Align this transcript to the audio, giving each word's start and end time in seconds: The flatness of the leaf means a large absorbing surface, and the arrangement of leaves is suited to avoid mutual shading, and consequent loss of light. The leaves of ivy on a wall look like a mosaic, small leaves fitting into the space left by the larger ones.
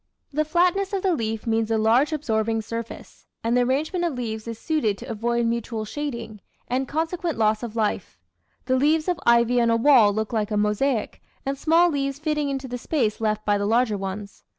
The 0.33 0.43
flatness 0.45 0.93
of 0.93 1.03
the 1.03 1.13
leaf 1.13 1.45
means 1.45 1.69
a 1.69 1.77
large 1.77 2.11
absorbing 2.11 2.63
surface, 2.63 3.27
and 3.43 3.55
the 3.55 3.61
arrangement 3.61 4.03
of 4.03 4.15
leaves 4.15 4.47
is 4.47 4.57
suited 4.57 4.97
to 4.97 5.05
avoid 5.07 5.45
mutual 5.45 5.85
shading, 5.85 6.41
and 6.67 6.87
consequent 6.87 7.37
loss 7.37 7.61
of 7.61 7.75
light. 7.75 8.17
The 8.65 8.77
leaves 8.77 9.07
of 9.07 9.19
ivy 9.27 9.61
on 9.61 9.69
a 9.69 9.75
wall 9.77 10.11
look 10.11 10.33
like 10.33 10.49
a 10.49 10.57
mosaic, 10.57 11.21
small 11.53 11.91
leaves 11.91 12.17
fitting 12.17 12.49
into 12.49 12.67
the 12.67 12.79
space 12.79 13.21
left 13.21 13.45
by 13.45 13.59
the 13.59 13.67
larger 13.67 13.95
ones. 13.95 14.43